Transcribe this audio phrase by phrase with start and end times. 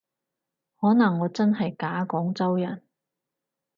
[0.79, 2.81] 可能我真係假廣州人